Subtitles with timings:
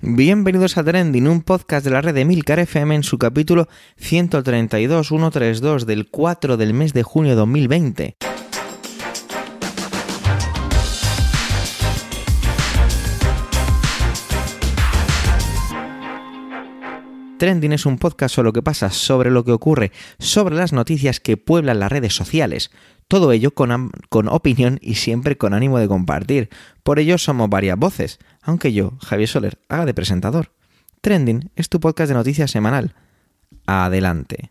[0.00, 5.06] Bienvenidos a Trending, un podcast de la red de Milcar FM en su capítulo 132,
[5.06, 8.16] 132 del 4 del mes de junio de 2020.
[17.44, 21.20] Trending es un podcast sobre lo que pasa, sobre lo que ocurre, sobre las noticias
[21.20, 22.70] que pueblan las redes sociales.
[23.06, 26.48] Todo ello con, con, opinión y siempre con ánimo de compartir.
[26.82, 30.52] Por ello somos varias voces, aunque yo, Javier Soler, haga de presentador.
[31.02, 32.94] Trending es tu podcast de noticias semanal.
[33.66, 34.50] Adelante.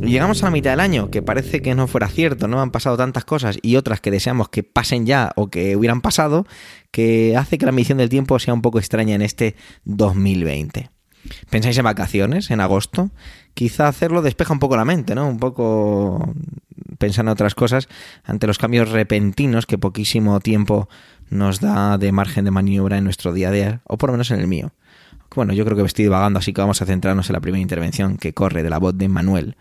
[0.00, 2.60] Llegamos a la mitad del año, que parece que no fuera cierto, ¿no?
[2.60, 6.46] Han pasado tantas cosas y otras que deseamos que pasen ya o que hubieran pasado,
[6.90, 10.90] que hace que la medición del tiempo sea un poco extraña en este 2020.
[11.50, 13.10] ¿Pensáis en vacaciones en agosto?
[13.52, 15.28] Quizá hacerlo despeja un poco la mente, ¿no?
[15.28, 16.34] Un poco
[16.98, 17.88] pensar en otras cosas
[18.24, 20.88] ante los cambios repentinos que poquísimo tiempo
[21.28, 24.30] nos da de margen de maniobra en nuestro día a día, o por lo menos
[24.30, 24.72] en el mío.
[25.34, 28.16] Bueno, yo creo que estoy vagando, así que vamos a centrarnos en la primera intervención
[28.16, 29.56] que corre de la voz de Manuel.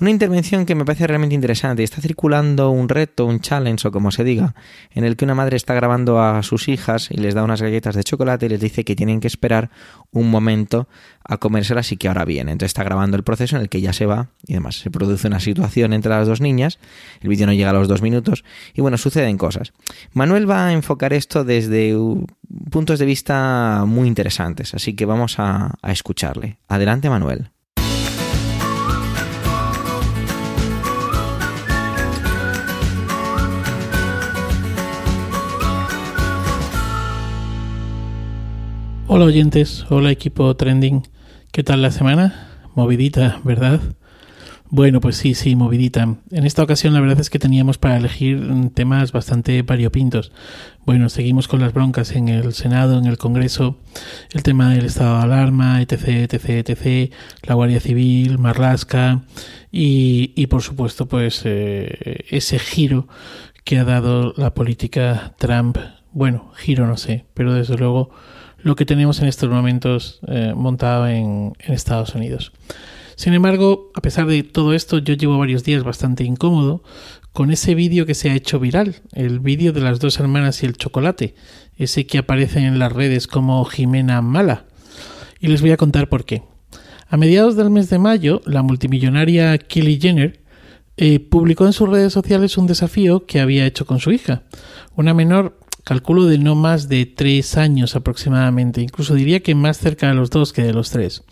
[0.00, 1.82] Una intervención que me parece realmente interesante.
[1.82, 4.54] Está circulando un reto, un challenge o como se diga,
[4.92, 7.94] en el que una madre está grabando a sus hijas y les da unas galletas
[7.94, 9.70] de chocolate y les dice que tienen que esperar
[10.14, 10.88] un momento
[11.22, 12.52] a comérselas y que ahora viene.
[12.52, 15.26] Entonces está grabando el proceso en el que ya se va y además se produce
[15.26, 16.78] una situación entre las dos niñas.
[17.20, 19.72] El vídeo no llega a los dos minutos y bueno, suceden cosas.
[20.12, 21.94] Manuel va a enfocar esto desde
[22.70, 26.58] puntos de vista muy interesantes, así que vamos a escucharle.
[26.68, 27.50] Adelante, Manuel.
[39.16, 41.06] Hola oyentes, hola equipo trending.
[41.52, 42.48] ¿Qué tal la semana?
[42.74, 43.80] Movidita, ¿verdad?
[44.70, 46.16] Bueno, pues sí, sí, movidita.
[46.32, 50.32] En esta ocasión la verdad es que teníamos para elegir temas bastante variopintos.
[50.84, 53.78] Bueno, seguimos con las broncas en el Senado, en el Congreso,
[54.32, 57.12] el tema del estado de alarma, etc, etc, etc,
[57.44, 59.22] la Guardia Civil, Marlasca
[59.70, 63.06] y, y por supuesto pues eh, ese giro
[63.62, 65.78] que ha dado la política Trump.
[66.10, 68.10] Bueno, giro no sé, pero desde luego
[68.64, 72.50] lo que tenemos en estos momentos eh, montado en, Estados Unidos.
[73.14, 76.82] Sin embargo, a pesar de todo esto, yo llevo varios días bastante incómodo
[77.32, 80.66] con ese vídeo que se ha hecho viral, el vídeo de las dos hermanas y
[80.66, 81.34] el chocolate,
[81.76, 84.64] ese que aparece en las redes como Jimena Mala.
[85.40, 86.42] Y les voy a contar por qué.
[87.08, 90.40] A mediados del mes de mayo, la multimillonaria Kylie Jenner
[90.96, 94.42] eh, publicó en sus redes sociales un desafío que había hecho con su hija,
[94.96, 100.08] una menor calculo de no más de tres años aproximadamente, incluso diría que más cerca
[100.08, 101.22] de los dos que de los tres.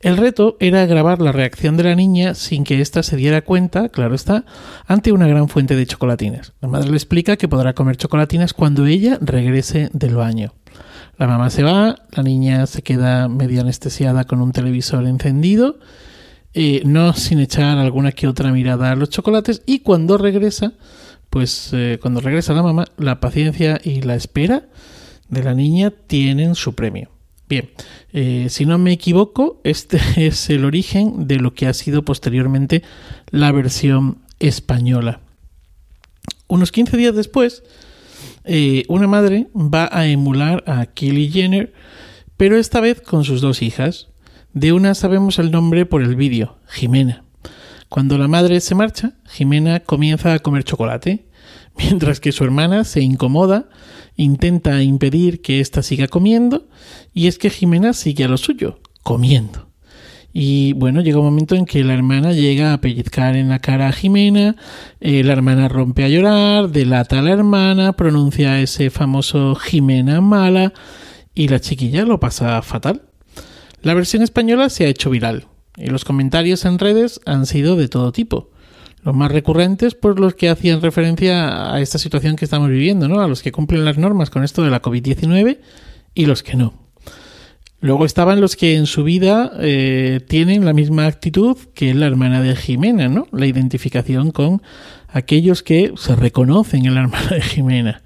[0.00, 3.90] El reto era grabar la reacción de la niña sin que ésta se diera cuenta,
[3.90, 4.46] claro está,
[4.86, 6.54] ante una gran fuente de chocolatinas.
[6.62, 10.54] La madre le explica que podrá comer chocolatinas cuando ella regrese del baño.
[11.18, 15.78] La mamá se va, la niña se queda medio anestesiada con un televisor encendido,
[16.54, 20.72] eh, no sin echar alguna que otra mirada a los chocolates, y cuando regresa,
[21.30, 24.68] pues eh, cuando regresa la mamá, la paciencia y la espera
[25.28, 27.10] de la niña tienen su premio.
[27.48, 27.70] Bien,
[28.12, 32.82] eh, si no me equivoco, este es el origen de lo que ha sido posteriormente
[33.30, 35.20] la versión española.
[36.48, 37.62] Unos 15 días después,
[38.44, 41.72] eh, una madre va a emular a Kylie Jenner,
[42.36, 44.08] pero esta vez con sus dos hijas.
[44.52, 47.22] De una sabemos el nombre por el vídeo, Jimena.
[47.90, 51.26] Cuando la madre se marcha, Jimena comienza a comer chocolate,
[51.76, 53.68] mientras que su hermana se incomoda,
[54.14, 56.68] intenta impedir que ésta siga comiendo,
[57.12, 59.70] y es que Jimena sigue a lo suyo, comiendo.
[60.32, 63.88] Y bueno, llega un momento en que la hermana llega a pellizcar en la cara
[63.88, 64.54] a Jimena,
[65.00, 70.72] eh, la hermana rompe a llorar, delata a la hermana, pronuncia ese famoso Jimena mala,
[71.34, 73.02] y la chiquilla lo pasa fatal.
[73.82, 75.46] La versión española se ha hecho viral,
[75.80, 78.50] y los comentarios en redes han sido de todo tipo.
[79.02, 83.20] Los más recurrentes, por los que hacían referencia a esta situación que estamos viviendo, ¿no?
[83.20, 85.58] A los que cumplen las normas con esto de la COVID-19
[86.14, 86.74] y los que no.
[87.80, 92.42] Luego estaban los que en su vida eh, tienen la misma actitud que la hermana
[92.42, 93.26] de Jimena, ¿no?
[93.32, 94.60] La identificación con
[95.08, 98.02] aquellos que se reconocen en la hermana de Jimena.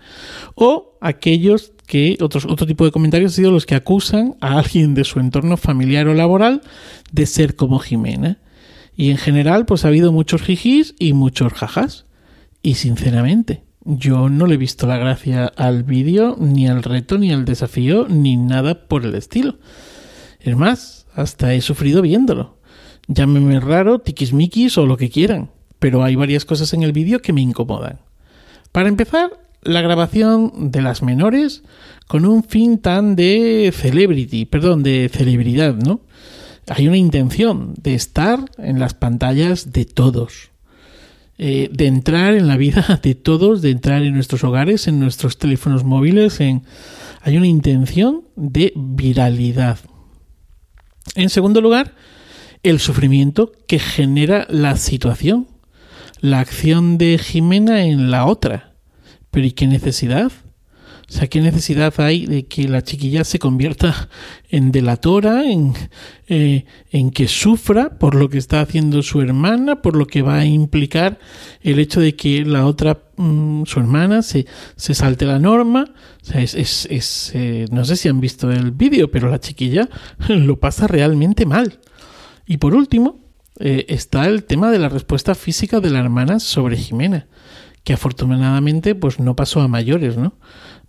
[0.55, 4.95] O aquellos que otros, otro tipo de comentarios han sido los que acusan a alguien
[4.95, 6.63] de su entorno familiar o laboral
[7.13, 8.39] de ser como Jimena.
[8.97, 12.07] Y en general, pues ha habido muchos jijis y muchos jajas.
[12.63, 17.33] Y sinceramente, yo no le he visto la gracia al vídeo, ni al reto, ni
[17.33, 19.59] al desafío, ni nada por el estilo.
[20.41, 22.59] Es más, hasta he sufrido viéndolo.
[23.09, 27.33] Llámeme raro, tiquismiquis o lo que quieran, pero hay varias cosas en el vídeo que
[27.33, 28.01] me incomodan.
[28.73, 31.63] Para empezar, la grabación de las menores
[32.07, 36.01] con un fin tan de celebrity, perdón, de celebridad, ¿no?
[36.69, 40.51] Hay una intención de estar en las pantallas de todos,
[41.37, 45.39] eh, de entrar en la vida de todos, de entrar en nuestros hogares, en nuestros
[45.39, 46.63] teléfonos móviles, en...
[47.21, 49.79] hay una intención de viralidad.
[51.17, 51.95] En segundo lugar,
[52.63, 55.49] el sufrimiento que genera la situación,
[56.21, 58.74] la acción de Jimena en la otra.
[59.35, 60.31] Pero ¿y qué necesidad?
[61.09, 64.09] O sea, ¿qué necesidad hay de que la chiquilla se convierta
[64.49, 65.75] en delatora, en,
[66.29, 70.39] eh, en que sufra por lo que está haciendo su hermana, por lo que va
[70.39, 71.19] a implicar
[71.63, 74.47] el hecho de que la otra, mm, su hermana, se,
[74.77, 75.93] se, salte la norma?
[76.33, 79.89] Eh, no sé si han visto el vídeo, pero la chiquilla
[80.29, 81.81] lo pasa realmente mal.
[82.47, 83.25] Y por último,
[83.61, 87.29] eh, está el tema de la respuesta física de la hermana sobre Jimena,
[87.85, 90.35] que afortunadamente pues no pasó a mayores, ¿no?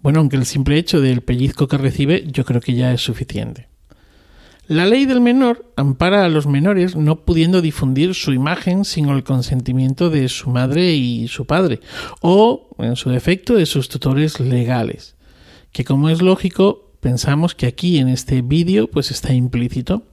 [0.02, 3.68] Bueno, aunque el simple hecho del pellizco que recibe yo creo que ya es suficiente.
[4.68, 9.24] La ley del menor ampara a los menores no pudiendo difundir su imagen sin el
[9.24, 11.82] consentimiento de su madre y su padre,
[12.22, 15.18] o, en su defecto, de sus tutores legales,
[15.72, 20.08] que como es lógico, pensamos que aquí en este vídeo pues está implícito.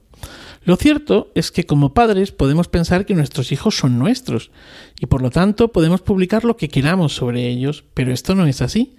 [0.65, 4.51] Lo cierto es que como padres podemos pensar que nuestros hijos son nuestros
[4.99, 8.61] y por lo tanto podemos publicar lo que queramos sobre ellos, pero esto no es
[8.61, 8.95] así,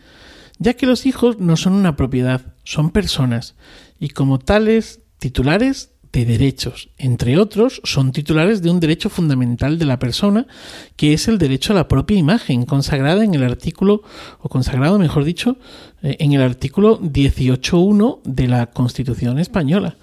[0.58, 3.55] ya que los hijos no son una propiedad, son personas
[3.99, 6.90] y como tales titulares de derechos.
[6.99, 10.46] Entre otros, son titulares de un derecho fundamental de la persona,
[10.94, 14.02] que es el derecho a la propia imagen, consagrada en el artículo,
[14.38, 15.56] o consagrado, mejor dicho,
[16.02, 19.96] eh, en el artículo 18.1 de la Constitución española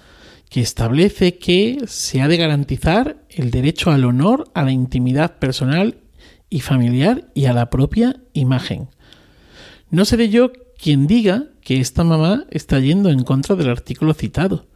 [0.52, 5.96] que establece que se ha de garantizar el derecho al honor, a la intimidad personal
[6.50, 8.90] y familiar y a la propia imagen.
[9.88, 14.66] No seré yo quien diga que esta mamá está yendo en contra del artículo citado,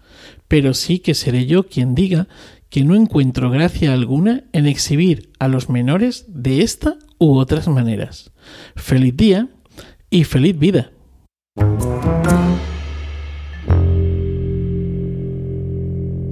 [0.48, 2.26] pero sí que seré yo quien diga
[2.70, 8.32] que no encuentro gracia alguna en exhibir a los menores de esta u otras maneras.
[8.76, 9.50] Feliz día
[10.08, 10.90] y feliz vida.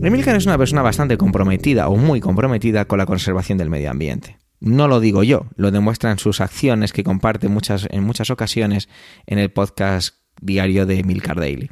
[0.06, 4.36] Emilcar es una persona bastante comprometida o muy comprometida con la conservación del medio ambiente.
[4.60, 8.90] No lo digo yo, lo demuestran sus acciones que comparte muchas, en muchas ocasiones
[9.26, 11.70] en el podcast diario de Emilcar Daily.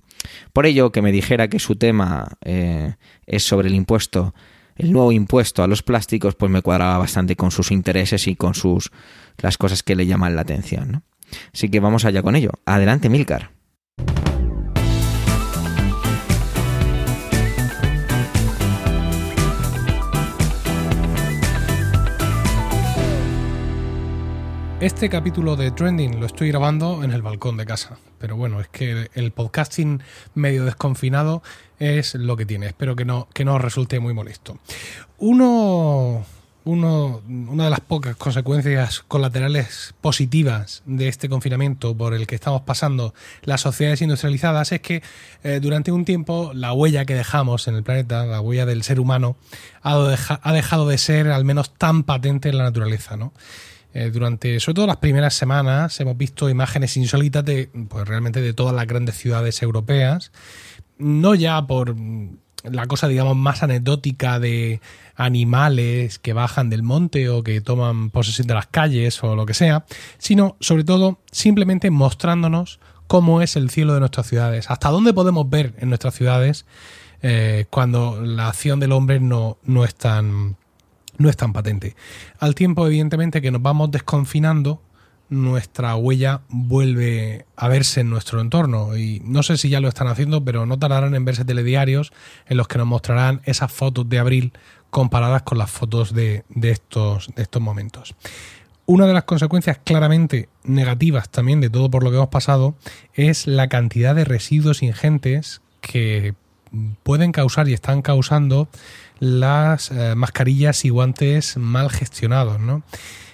[0.55, 2.95] Por ello, que me dijera que su tema eh,
[3.27, 4.35] es sobre el impuesto,
[4.77, 8.55] el nuevo impuesto a los plásticos, pues me cuadraba bastante con sus intereses y con
[8.55, 8.91] sus
[9.39, 11.03] las cosas que le llaman la atención.
[11.53, 12.53] Así que vamos allá con ello.
[12.65, 13.62] Adelante, Milcar.
[24.83, 28.67] Este capítulo de Trending lo estoy grabando en el balcón de casa, pero bueno, es
[28.67, 30.03] que el podcasting
[30.35, 31.41] medio desconfinado
[31.79, 32.67] es lo que tiene.
[32.67, 34.59] Espero que no, que no os resulte muy molesto.
[35.19, 36.27] Uno,
[36.65, 43.15] una de las pocas consecuencias colaterales positivas de este confinamiento por el que estamos pasando
[43.43, 45.01] las sociedades industrializadas es que
[45.45, 48.99] eh, durante un tiempo la huella que dejamos en el planeta, la huella del ser
[48.99, 49.37] humano,
[49.83, 49.95] ha,
[50.43, 53.33] ha dejado de ser al menos tan patente en la naturaleza, ¿no?
[53.95, 58.55] Eh, durante, sobre todo las primeras semanas, hemos visto imágenes insólitas de, pues realmente de
[58.55, 60.33] todas las grandes ciudades europeas.
[60.99, 61.95] No ya por
[62.65, 64.81] la cosa, digamos, más anecdótica de
[65.17, 69.55] animales que bajan del monte o que toman posesión de las calles o lo que
[69.55, 69.85] sea,
[70.19, 75.49] sino sobre todo simplemente mostrándonos cómo es el cielo de nuestras ciudades, hasta dónde podemos
[75.51, 76.65] ver en nuestras ciudades
[77.21, 80.57] eh, cuando la acción del hombre no, no es tan
[81.19, 81.95] no es tan patente.
[82.39, 84.83] Al tiempo, evidentemente, que nos vamos desconfinando,
[85.29, 88.97] nuestra huella vuelve a verse en nuestro entorno.
[88.97, 92.13] Y no sé si ya lo están haciendo, pero no tardarán en verse telediarios
[92.47, 94.53] en los que nos mostrarán esas fotos de abril
[94.91, 98.15] comparadas con las fotos de, estos, de estos momentos.
[98.85, 102.75] Una de las consecuencias claramente negativas también de todo por lo que hemos pasado
[103.15, 106.35] es la cantidad de residuos ingentes que
[107.03, 108.69] pueden causar y están causando
[109.23, 112.83] las eh, mascarillas y guantes mal gestionados, ¿no?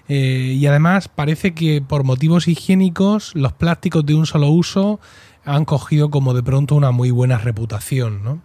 [0.07, 5.01] Eh, y además parece que por motivos higiénicos los plásticos de un solo uso
[5.47, 8.43] han cogido como de pronto una muy buena reputación, ¿no?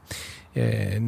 [0.55, 1.01] Eh,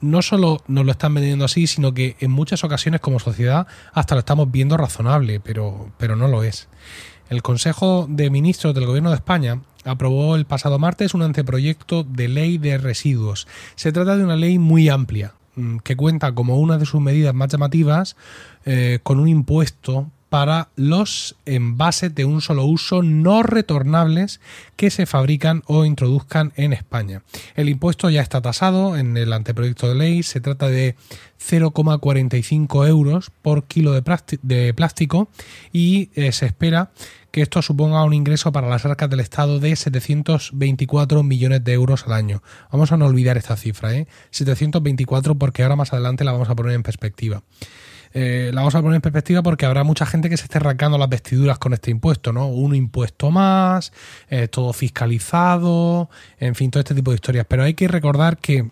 [0.00, 4.14] no, solo nos lo están vendiendo así, sino que en muchas ocasiones como sociedad hasta
[4.14, 6.68] lo estamos viendo razonable, pero, pero no lo es.
[7.28, 12.28] El Consejo de Ministros del Gobierno de España aprobó el pasado martes un anteproyecto de
[12.28, 13.46] ley de residuos.
[13.74, 17.34] Se trata de una ley muy amplia, mm, que cuenta como una de sus medidas
[17.34, 18.16] más llamativas
[18.64, 24.40] eh, con un impuesto para los envases de un solo uso no retornables
[24.76, 27.22] que se fabrican o introduzcan en España.
[27.54, 30.96] El impuesto ya está tasado en el anteproyecto de ley, se trata de
[31.40, 35.28] 0,45 euros por kilo de, plástico
[35.72, 36.90] y eh, se espera
[37.30, 42.06] que esto suponga un ingreso para las arcas del Estado de 724 millones de euros
[42.06, 42.42] al año.
[42.72, 44.06] Vamos a no olvidar esta cifra, ¿eh?
[44.30, 47.42] 724 porque ahora más adelante la vamos a poner en perspectiva.
[48.12, 50.98] Eh, la vamos a poner en perspectiva porque habrá mucha gente que se esté arrancando
[50.98, 52.48] las vestiduras con este impuesto, ¿no?
[52.48, 53.92] Un impuesto más,
[54.28, 57.46] eh, todo fiscalizado, en fin, todo este tipo de historias.
[57.48, 58.70] Pero hay que recordar que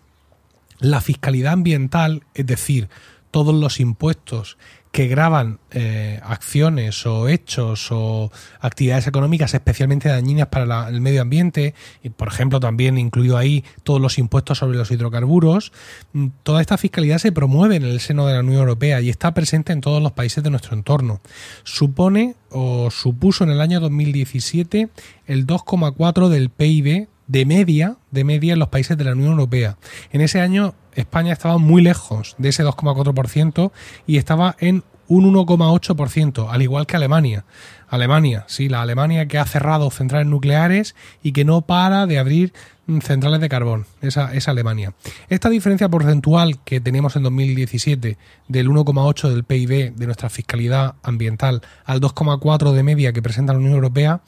[0.78, 2.88] la fiscalidad ambiental, es decir,
[3.36, 4.56] todos los impuestos
[4.92, 11.74] que graban eh, acciones o hechos o actividades económicas especialmente dañinas para el medio ambiente,
[12.02, 15.70] y por ejemplo también incluido ahí todos los impuestos sobre los hidrocarburos,
[16.14, 19.34] mm, toda esta fiscalidad se promueve en el seno de la Unión Europea y está
[19.34, 21.20] presente en todos los países de nuestro entorno.
[21.62, 24.88] Supone o supuso en el año 2017
[25.26, 29.76] el 2,4 del PIB de media, de media en los países de la Unión Europea.
[30.10, 33.70] En ese año España estaba muy lejos de ese 2,4%
[34.06, 37.44] y estaba en un 1,8%, al igual que Alemania.
[37.88, 42.52] Alemania, sí, la Alemania que ha cerrado centrales nucleares y que no para de abrir
[42.86, 43.86] mm, centrales de carbón.
[44.00, 44.94] Esa es Alemania.
[45.28, 51.62] Esta diferencia porcentual que teníamos en 2017 del 1,8 del PIB de nuestra fiscalidad ambiental
[51.84, 54.22] al 2,4 de media que presenta la Unión Europea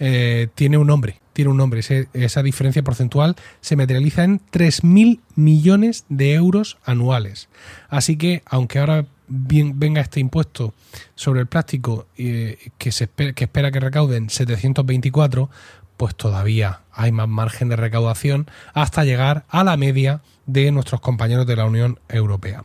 [0.00, 1.80] eh, tiene un nombre, tiene un nombre.
[2.12, 7.48] esa diferencia porcentual se materializa en 3.000 millones de euros anuales.
[7.88, 10.74] Así que, aunque ahora venga este impuesto
[11.14, 15.50] sobre el plástico eh, que, se espera, que espera que recauden 724,
[15.96, 21.46] pues todavía hay más margen de recaudación hasta llegar a la media de nuestros compañeros
[21.46, 22.64] de la Unión Europea.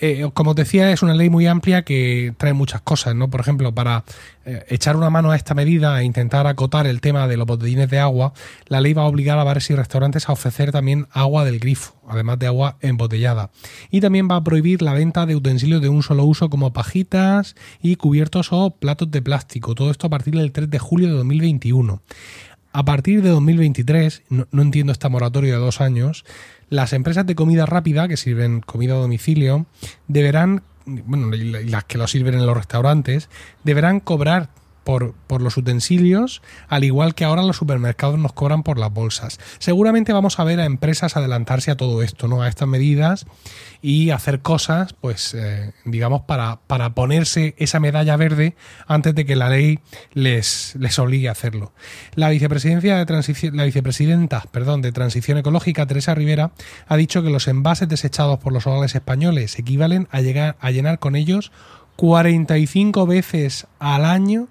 [0.00, 3.28] Eh, como os decía, es una ley muy amplia que trae muchas cosas, ¿no?
[3.28, 4.04] Por ejemplo, para
[4.44, 7.90] eh, echar una mano a esta medida e intentar acotar el tema de los botellines
[7.90, 8.32] de agua,
[8.66, 11.94] la ley va a obligar a bares y restaurantes a ofrecer también agua del grifo,
[12.08, 13.50] además de agua embotellada.
[13.90, 17.56] Y también va a prohibir la venta de utensilios de un solo uso como pajitas
[17.82, 19.74] y cubiertos o platos de plástico.
[19.74, 22.00] Todo esto a partir del 3 de julio de 2021.
[22.72, 26.24] A partir de 2023, no, no entiendo esta moratoria de dos años,
[26.70, 29.66] las empresas de comida rápida que sirven comida a domicilio
[30.06, 33.28] deberán, bueno, las que lo sirven en los restaurantes,
[33.64, 34.50] deberán cobrar
[34.88, 39.38] por, los utensilios, al igual que ahora los supermercados nos cobran por las bolsas.
[39.58, 42.40] Seguramente vamos a ver a empresas adelantarse a todo esto, ¿no?
[42.40, 43.26] A estas medidas
[43.82, 49.36] y hacer cosas, pues, eh, digamos, para, para ponerse esa medalla verde antes de que
[49.36, 49.80] la ley
[50.14, 51.74] les, les obligue a hacerlo.
[52.14, 56.52] La vicepresidencia de transición, la vicepresidenta, perdón, de Transición Ecológica, Teresa Rivera,
[56.86, 60.98] ha dicho que los envases desechados por los hogares españoles equivalen a llegar a llenar
[60.98, 61.52] con ellos
[61.96, 64.48] 45 veces al año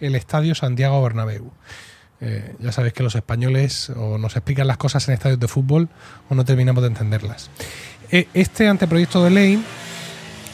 [0.00, 1.50] el Estadio Santiago Bernabéu.
[2.20, 5.88] Eh, ya sabéis que los españoles o nos explican las cosas en estadios de fútbol
[6.30, 7.50] o no terminamos de entenderlas.
[8.10, 9.64] Eh, este anteproyecto de ley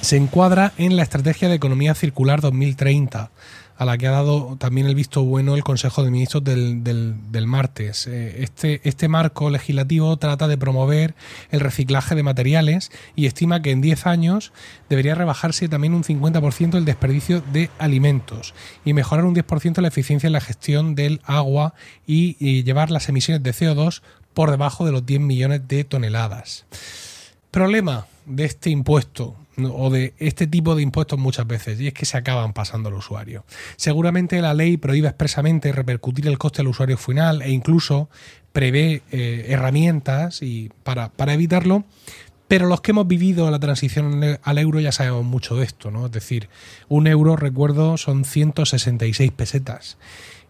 [0.00, 3.30] se encuadra en la Estrategia de Economía Circular 2030
[3.82, 7.46] a la que ha dado también el visto bueno el Consejo de Ministros del, del,
[7.46, 8.06] martes.
[8.06, 11.14] Eh, este, este marco legislativo trata de promover
[11.50, 14.52] el reciclaje de materiales y estima que en 10 años
[14.88, 20.28] debería rebajarse también un 50% el desperdicio de alimentos y mejorar un 10% la eficiencia
[20.28, 21.74] en la gestión del agua
[22.06, 26.64] y, y llevar las emisiones de CO2 por debajo de los 10 millones de toneladas.
[27.50, 32.06] Problema de este impuesto o de este tipo de impuestos muchas veces, y es que
[32.06, 33.44] se acaban pasando al usuario.
[33.76, 38.08] Seguramente la ley prohíbe expresamente repercutir el coste al usuario final e incluso
[38.52, 41.84] prevé eh, herramientas y para, para evitarlo,
[42.48, 46.06] pero los que hemos vivido la transición al euro ya sabemos mucho de esto, ¿no?
[46.06, 46.48] Es decir,
[46.88, 49.96] un euro, recuerdo, son 166 pesetas.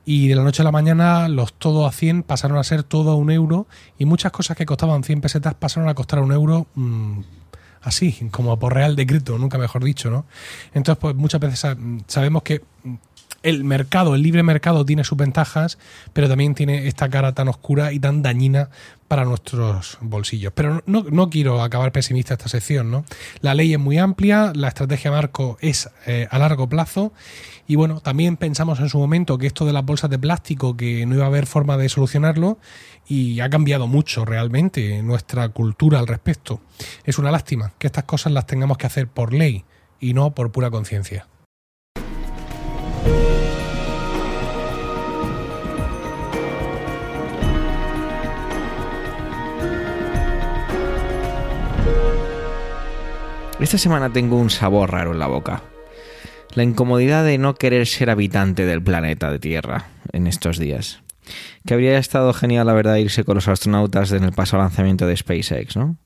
[0.04, 3.12] Y de la noche a la mañana los todo a 100 pasaron a ser todo
[3.12, 6.66] a un euro y muchas cosas que costaban 100 pesetas pasaron a costar un euro
[6.74, 7.20] mm,
[7.82, 10.24] así, como por real decreto, nunca mejor dicho, ¿no?
[10.74, 12.62] Entonces, pues muchas veces sabemos que
[13.42, 15.78] el mercado, el libre mercado tiene sus ventajas,
[16.12, 18.70] pero también tiene esta cara tan oscura y tan dañina
[19.08, 20.52] para nuestros bolsillos.
[20.54, 23.04] Pero no, quiero acabar pesimista esta sección, ¿no?
[23.40, 27.12] La ley es muy amplia, la estrategia marco es eh, a largo plazo
[27.66, 31.04] y bueno, también pensamos en su momento que esto de las bolsas de plástico, que
[31.06, 32.58] no iba a haber forma de solucionarlo
[33.06, 36.60] y ha cambiado mucho realmente nuestra cultura al respecto.
[37.04, 39.64] Es una lástima que estas cosas las tengamos que hacer por ley
[40.00, 41.26] y no por pura conciencia.
[53.62, 55.62] Esta semana tengo un sabor raro en la boca.
[56.54, 61.00] la incomodidad de no querer ser habitante del planeta de Tierra en estos días.
[61.64, 65.16] Que habría estado genial, la verdad, irse con los astronautas en el paso lanzamiento de
[65.16, 65.96] SpaceX, ¿no?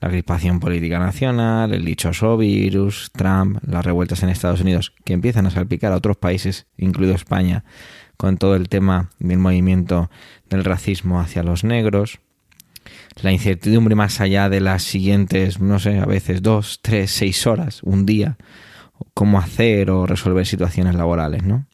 [0.00, 5.46] La crispación política nacional, el dichoso virus, Trump, las revueltas en Estados Unidos, que empiezan
[5.46, 7.64] a salpicar a otros países, incluido España,
[8.16, 10.10] con todo el tema del movimiento
[10.50, 12.18] del racismo hacia los negros,
[13.22, 17.82] la incertidumbre más allá de las siguientes, no sé, a veces dos, tres, seis horas,
[17.82, 18.36] un día,
[19.14, 21.66] cómo hacer o resolver situaciones laborales, ¿no?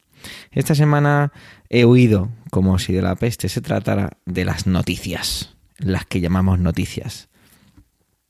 [0.50, 1.32] Esta semana
[1.68, 6.58] he oído como si de la peste se tratara de las noticias, las que llamamos
[6.58, 7.28] noticias.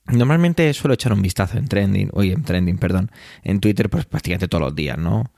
[0.06, 3.10] Normalmente suelo echar un vistazo en trending, oye, en trending, perdón,
[3.42, 5.30] en Twitter pues prácticamente todos los días, ¿no?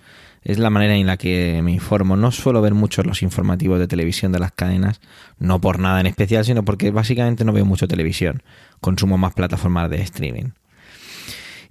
[0.44, 2.16] Es la manera en la que me informo.
[2.16, 5.00] No suelo ver muchos los informativos de televisión de las cadenas,
[5.38, 8.42] no por nada en especial, sino porque básicamente no veo mucho televisión.
[8.80, 10.50] Consumo más plataformas de streaming.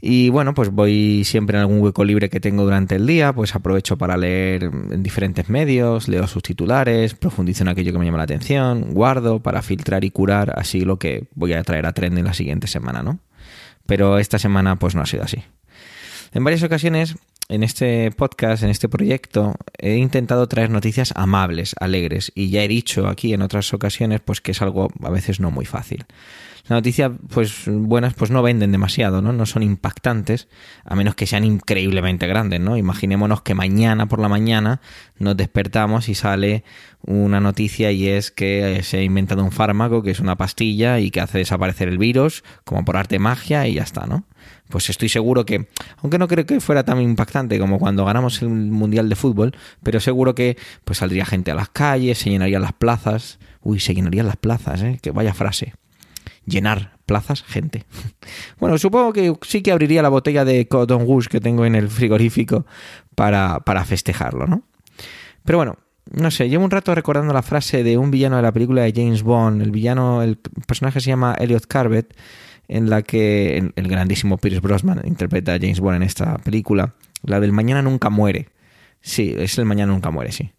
[0.04, 3.54] Y bueno, pues voy siempre en algún hueco libre que tengo durante el día, pues
[3.54, 8.18] aprovecho para leer en diferentes medios, leo sus titulares, profundizo en aquello que me llama
[8.18, 12.26] la atención, guardo para filtrar y curar así lo que voy a traer a en
[12.26, 13.20] la siguiente semana, ¿no?
[13.86, 15.44] Pero esta semana pues no ha sido así.
[16.34, 17.16] En varias ocasiones
[17.52, 22.68] en este podcast, en este proyecto, he intentado traer noticias amables, alegres, y ya he
[22.70, 26.06] dicho aquí en otras ocasiones, pues que es algo a veces no muy fácil.
[26.64, 29.34] Las noticias, pues buenas, pues no venden demasiado, ¿no?
[29.34, 30.48] No son impactantes,
[30.86, 32.78] a menos que sean increíblemente grandes, ¿no?
[32.78, 34.80] Imaginémonos que mañana por la mañana
[35.20, 36.64] nos despertamos y sale
[37.02, 41.12] una noticia y es que se ha inventado un fármaco que es una pastilla y
[41.12, 44.24] que hace desaparecer el virus, como por arte magia, y ya está, ¿no?
[44.72, 48.50] Pues estoy seguro que, aunque no creo que fuera tan impactante como cuando ganamos el
[48.50, 52.74] Mundial de Fútbol, pero seguro que pues saldría gente a las calles, se llenarían las
[52.74, 53.38] plazas.
[53.62, 54.98] Uy, se llenarían las plazas, ¿eh?
[55.02, 55.76] Que vaya frase.
[56.46, 57.86] Llenar plazas, gente.
[58.60, 61.90] Bueno, supongo que sí que abriría la botella de Cotton Goose que tengo en el
[61.90, 62.66] frigorífico
[63.16, 64.64] para, para festejarlo, ¿no?
[65.44, 65.78] Pero bueno,
[66.12, 68.94] no sé, llevo un rato recordando la frase de un villano de la película de
[68.96, 69.62] James Bond.
[69.62, 72.16] El villano, el personaje se llama Elliot Carvet
[72.72, 77.42] en la que el grandísimo Pierce Brosnan interpreta a James Bond en esta película, la
[77.42, 78.48] del mañana nunca muere.
[79.02, 80.54] Sí, es el mañana nunca muere, sí.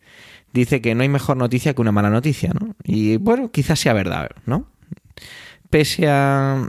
[0.52, 2.76] Dice que no hay mejor noticia que una mala noticia, ¿no?
[2.84, 4.66] Y bueno, quizás sea verdad, ¿no?
[5.70, 6.68] Pese a,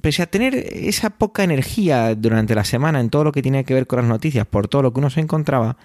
[0.00, 3.74] pese a tener esa poca energía durante la semana en todo lo que tiene que
[3.74, 5.76] ver con las noticias, por todo lo que uno se encontraba,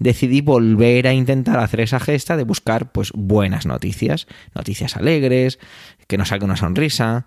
[0.00, 5.60] decidí volver a intentar hacer esa gesta de buscar pues buenas noticias, noticias alegres,
[6.08, 7.26] que nos saque una sonrisa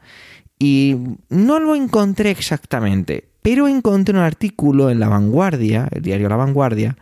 [0.65, 0.95] y
[1.27, 6.95] no lo encontré exactamente, pero encontré un artículo en La Vanguardia, el diario La Vanguardia,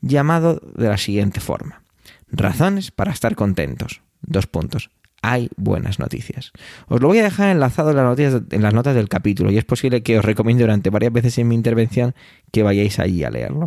[0.00, 1.82] llamado de la siguiente forma.
[2.30, 4.00] Razones para estar contentos.
[4.22, 4.90] Dos puntos.
[5.22, 6.52] Hay buenas noticias.
[6.86, 10.16] Os lo voy a dejar enlazado en las, notas del capítulo y es posible que
[10.16, 12.14] os recomiende durante varias veces en mi intervención
[12.52, 13.66] que vayáis allí a leerlo.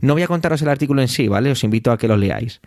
[0.00, 1.52] No voy a contaros el artículo en sí, ¿vale?
[1.52, 2.60] Os invito a que lo leáis.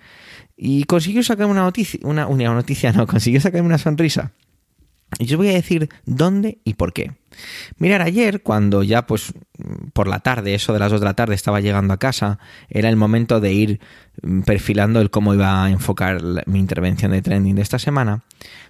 [0.56, 4.32] Y consiguió sacarme una noticia, una, una noticia, no, consiguió sacarme una sonrisa
[5.20, 7.12] y yo voy a decir dónde y por qué.
[7.78, 9.34] Mirar, ayer cuando ya pues
[9.94, 12.90] por la tarde, eso de las 2 de la tarde estaba llegando a casa, era
[12.90, 13.80] el momento de ir
[14.22, 18.24] mm, perfilando el cómo iba a enfocar mi intervención de trending de esta semana,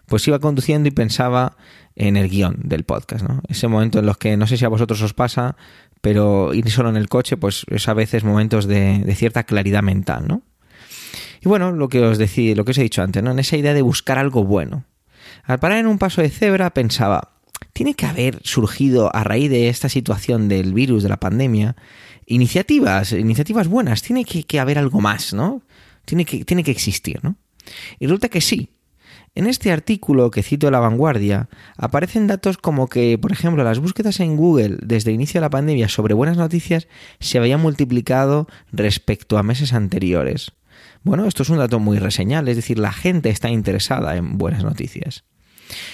[0.06, 1.58] pues iba conduciendo y pensaba
[1.96, 3.42] en el guion del podcast, ¿no?
[3.48, 5.56] Ese momento en los que no sé si a vosotros os pasa,
[6.02, 10.28] pero ir solo en el coche, pues es a veces momentos de, cierta claridad mental,
[10.28, 10.42] ¿no?
[11.44, 13.32] Y bueno, lo que os decía, lo que os he dicho antes, ¿no?
[13.32, 14.86] En esa idea de buscar algo bueno.
[15.44, 17.32] Al parar en un paso de cebra pensaba,
[17.74, 21.76] tiene que haber surgido a raíz de esta situación del virus, de la pandemia,
[22.26, 25.62] iniciativas, iniciativas buenas, tiene que, haber algo más, ¿no?
[26.06, 27.36] Tiene que, existir, ¿no?
[28.00, 28.70] Y resulta que sí.
[29.34, 33.80] En este artículo que cito de la vanguardia aparecen datos como que, por ejemplo, las
[33.80, 36.90] búsquedas en Google desde el inicio de la pandemia sobre buenas noticias
[37.22, 40.52] se habían multiplicado respecto a meses anteriores.
[41.04, 44.64] Bueno, esto es un dato muy reseñal, es decir, la gente está interesada en buenas
[44.64, 45.24] noticias.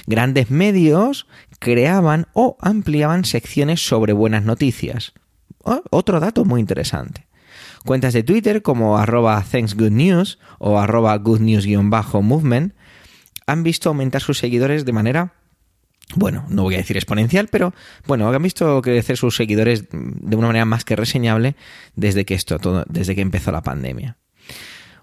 [0.06, 1.28] Grandes medios
[1.60, 5.13] creaban o ampliaban secciones sobre buenas noticias.
[5.60, 7.28] Oh, otro dato muy interesante.
[7.86, 12.74] Cuentas de Twitter como arroba thanksgoodnews o arroba goodnews-movement
[13.46, 15.34] han visto aumentar sus seguidores de manera,
[16.15, 17.74] bueno, no voy a decir exponencial, pero
[18.06, 21.56] bueno, han visto crecer sus seguidores de una manera más que reseñable
[21.96, 24.17] desde que esto todo, desde que empezó la pandemia.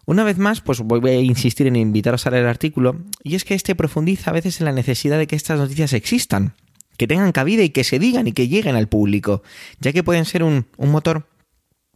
[0.07, 3.45] Una vez más, pues voy a insistir en invitaros a leer el artículo, y es
[3.45, 6.55] que este profundiza a veces en la necesidad de que estas noticias existan,
[6.97, 9.43] que tengan cabida y que se digan y que lleguen al público,
[9.81, 11.27] ya que pueden ser un, motor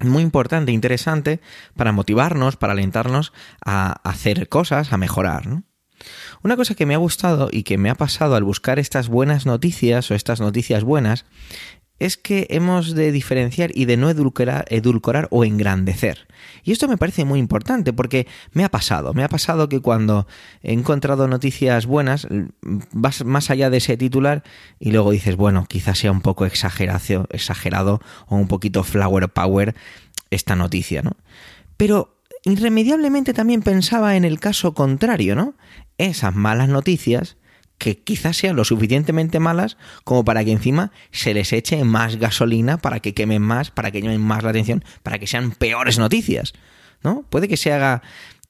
[0.01, 1.40] muy importante, interesante,
[1.77, 3.33] para motivarnos, para alentarnos
[3.64, 5.62] a hacer cosas, a mejorar.
[6.42, 9.44] Una cosa que me ha gustado y que me ha pasado al buscar estas buenas
[9.44, 11.27] noticias o estas noticias buenas
[11.98, 16.28] es que hemos de diferenciar y de no edulcorar, o engrandecer.
[16.62, 20.26] Y esto me parece muy importante porque me ha pasado, me ha pasado que cuando
[20.62, 22.28] he encontrado noticias buenas,
[22.92, 24.44] vas más allá de ese titular
[24.78, 29.74] y luego dices, bueno, quizás sea un poco exagerado o un poquito flower power
[30.30, 31.16] esta noticia, ¿no?
[31.76, 35.54] Pero irremediablemente también pensaba en el caso contrario, ¿no?
[35.96, 37.37] Esas malas noticias
[37.78, 42.78] que quizás sean lo suficientemente malas como para que encima se les eche más gasolina
[42.78, 46.52] para que quemen más, para que llamen más la atención, para que sean peores noticias,
[47.02, 47.24] ¿no?
[47.30, 48.02] Puede que se haga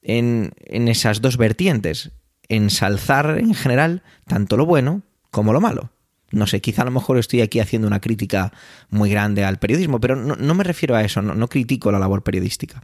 [0.02, 2.10] en, en esas dos vertientes,
[2.48, 5.92] ensalzar en general tanto lo bueno como lo malo.
[6.30, 8.52] No sé, quizá a lo mejor estoy aquí haciendo una crítica
[8.90, 12.82] muy grande al periodismo, pero no, me refiero a eso, no critico la labor periodística.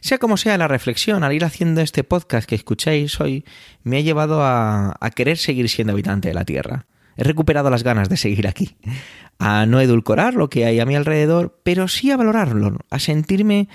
[0.00, 3.44] Sea como sea, la reflexión al ir haciendo este podcast que escucháis hoy
[3.82, 6.86] me ha llevado a, querer seguir siendo habitante de la Tierra.
[7.16, 8.76] He recuperado las ganas de seguir aquí,
[9.38, 13.68] a no edulcorar lo que hay a mi alrededor, pero sí a valorarlo, a sentirme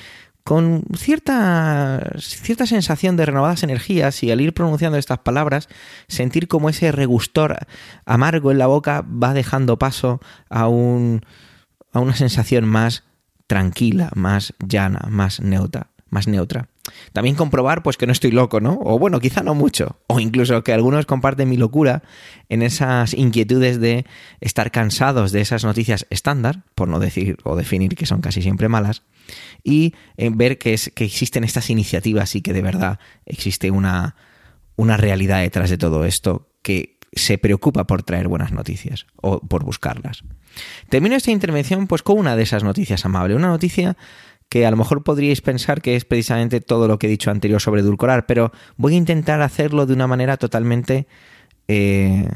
[0.43, 5.67] con cierta, cierta sensación de renovadas energías y al ir pronunciando estas palabras,
[6.07, 7.67] sentir como ese regustor
[8.05, 11.21] amargo en la boca va dejando paso a, un,
[11.91, 13.03] a una sensación más
[13.47, 16.69] tranquila, más llana, más neutra, más neutra.
[17.13, 18.79] También comprobar pues que no estoy loco, ¿no?
[18.81, 22.03] O bueno, quizá no mucho, o incluso que algunos comparten mi locura
[22.49, 24.05] en esas inquietudes de
[24.39, 28.69] estar cansados de esas noticias estándar, por no decir o definir que son casi siempre
[28.69, 29.03] malas,
[29.63, 34.15] y eh, ver que, es, que existen estas iniciativas y que de verdad existe una,
[34.75, 39.63] una realidad detrás de todo esto que se preocupa por traer buenas noticias o por
[39.63, 40.23] buscarlas.
[40.89, 43.97] Termino esta intervención pues con una de esas noticias amables, una noticia
[44.49, 47.61] que a lo mejor podríais pensar que es precisamente todo lo que he dicho anterior
[47.61, 51.07] sobre edulcorar, pero voy a intentar hacerlo de una manera totalmente
[51.67, 52.27] eh,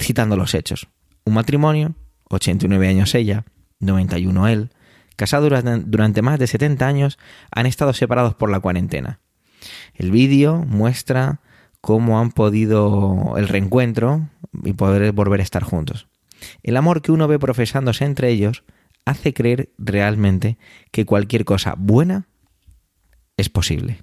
[0.00, 0.88] citando los hechos.
[1.24, 1.94] Un matrimonio,
[2.30, 3.44] 89 años ella,
[3.78, 4.70] 91 él,
[5.16, 7.18] casados durante, durante más de 70 años,
[7.52, 9.20] han estado separados por la cuarentena.
[9.94, 11.40] El vídeo muestra
[11.82, 14.30] cómo han podido el reencuentro
[14.64, 16.06] y poder volver a estar juntos.
[16.62, 18.64] El amor que uno ve profesándose entre ellos
[19.04, 20.56] hace creer realmente
[20.92, 22.28] que cualquier cosa buena
[23.36, 24.02] es posible.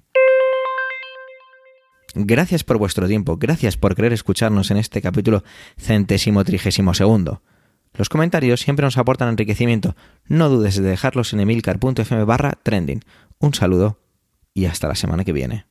[2.14, 5.42] Gracias por vuestro tiempo, gracias por querer escucharnos en este capítulo
[5.78, 7.42] centésimo trigésimo segundo.
[7.94, 9.96] Los comentarios siempre nos aportan enriquecimiento.
[10.26, 13.02] No dudes de dejarlos en emilcar.fm barra trending.
[13.38, 14.00] Un saludo
[14.52, 15.69] y hasta la semana que viene.